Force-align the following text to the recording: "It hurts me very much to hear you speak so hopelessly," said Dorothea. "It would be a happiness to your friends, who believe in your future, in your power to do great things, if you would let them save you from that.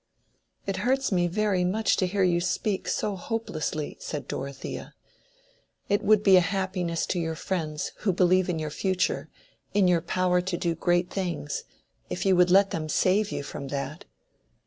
"It 0.65 0.77
hurts 0.77 1.11
me 1.11 1.27
very 1.27 1.63
much 1.63 1.95
to 1.97 2.07
hear 2.07 2.23
you 2.23 2.41
speak 2.41 2.87
so 2.87 3.15
hopelessly," 3.15 3.97
said 3.99 4.27
Dorothea. 4.27 4.95
"It 5.89 6.01
would 6.01 6.23
be 6.23 6.37
a 6.37 6.41
happiness 6.41 7.05
to 7.05 7.19
your 7.19 7.35
friends, 7.35 7.91
who 7.97 8.11
believe 8.11 8.49
in 8.49 8.57
your 8.57 8.71
future, 8.71 9.29
in 9.75 9.87
your 9.87 10.01
power 10.01 10.41
to 10.41 10.57
do 10.57 10.73
great 10.73 11.11
things, 11.11 11.65
if 12.09 12.25
you 12.25 12.35
would 12.35 12.49
let 12.49 12.71
them 12.71 12.89
save 12.89 13.31
you 13.31 13.43
from 13.43 13.67
that. 13.67 14.05